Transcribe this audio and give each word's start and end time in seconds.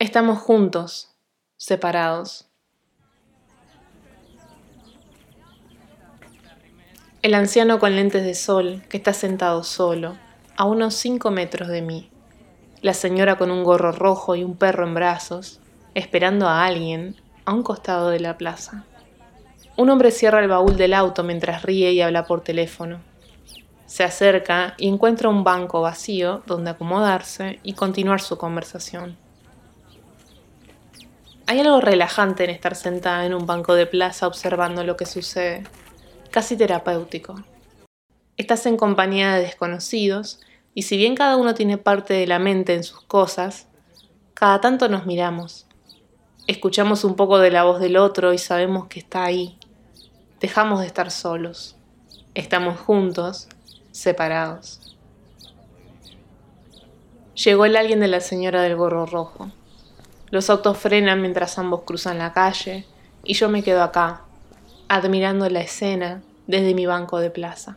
Estamos 0.00 0.38
juntos, 0.38 1.08
separados. 1.56 2.46
El 7.20 7.34
anciano 7.34 7.80
con 7.80 7.96
lentes 7.96 8.22
de 8.22 8.34
sol, 8.34 8.84
que 8.88 8.96
está 8.96 9.12
sentado 9.12 9.64
solo, 9.64 10.16
a 10.56 10.66
unos 10.66 10.94
cinco 10.94 11.32
metros 11.32 11.66
de 11.66 11.82
mí. 11.82 12.10
La 12.80 12.94
señora 12.94 13.38
con 13.38 13.50
un 13.50 13.64
gorro 13.64 13.90
rojo 13.90 14.36
y 14.36 14.44
un 14.44 14.56
perro 14.56 14.86
en 14.86 14.94
brazos, 14.94 15.58
esperando 15.94 16.46
a 16.46 16.64
alguien 16.64 17.16
a 17.44 17.52
un 17.52 17.64
costado 17.64 18.10
de 18.10 18.20
la 18.20 18.38
plaza. 18.38 18.84
Un 19.76 19.90
hombre 19.90 20.12
cierra 20.12 20.38
el 20.38 20.46
baúl 20.46 20.76
del 20.76 20.94
auto 20.94 21.24
mientras 21.24 21.62
ríe 21.62 21.90
y 21.90 22.02
habla 22.02 22.24
por 22.24 22.42
teléfono. 22.42 23.00
Se 23.86 24.04
acerca 24.04 24.74
y 24.78 24.86
encuentra 24.86 25.28
un 25.28 25.42
banco 25.42 25.80
vacío 25.80 26.44
donde 26.46 26.70
acomodarse 26.70 27.58
y 27.64 27.72
continuar 27.72 28.20
su 28.20 28.38
conversación. 28.38 29.26
Hay 31.50 31.60
algo 31.60 31.80
relajante 31.80 32.44
en 32.44 32.50
estar 32.50 32.74
sentada 32.74 33.24
en 33.24 33.32
un 33.32 33.46
banco 33.46 33.74
de 33.74 33.86
plaza 33.86 34.26
observando 34.26 34.84
lo 34.84 34.98
que 34.98 35.06
sucede, 35.06 35.64
casi 36.30 36.58
terapéutico. 36.58 37.42
Estás 38.36 38.66
en 38.66 38.76
compañía 38.76 39.32
de 39.32 39.44
desconocidos 39.44 40.40
y 40.74 40.82
si 40.82 40.98
bien 40.98 41.14
cada 41.14 41.38
uno 41.38 41.54
tiene 41.54 41.78
parte 41.78 42.12
de 42.12 42.26
la 42.26 42.38
mente 42.38 42.74
en 42.74 42.82
sus 42.82 43.00
cosas, 43.00 43.66
cada 44.34 44.60
tanto 44.60 44.90
nos 44.90 45.06
miramos. 45.06 45.66
Escuchamos 46.46 47.02
un 47.02 47.16
poco 47.16 47.38
de 47.38 47.50
la 47.50 47.64
voz 47.64 47.80
del 47.80 47.96
otro 47.96 48.34
y 48.34 48.38
sabemos 48.38 48.88
que 48.88 48.98
está 48.98 49.24
ahí. 49.24 49.58
Dejamos 50.40 50.80
de 50.80 50.86
estar 50.86 51.10
solos. 51.10 51.76
Estamos 52.34 52.78
juntos 52.78 53.48
separados. 53.90 54.98
Llegó 57.42 57.64
el 57.64 57.74
alguien 57.76 58.00
de 58.00 58.08
la 58.08 58.20
señora 58.20 58.60
del 58.60 58.76
gorro 58.76 59.06
rojo. 59.06 59.50
Los 60.30 60.50
autos 60.50 60.76
frenan 60.76 61.20
mientras 61.20 61.58
ambos 61.58 61.82
cruzan 61.82 62.18
la 62.18 62.32
calle 62.32 62.84
y 63.24 63.34
yo 63.34 63.48
me 63.48 63.62
quedo 63.62 63.82
acá, 63.82 64.22
admirando 64.88 65.48
la 65.48 65.60
escena 65.60 66.22
desde 66.46 66.74
mi 66.74 66.86
banco 66.86 67.18
de 67.18 67.30
plaza. 67.30 67.76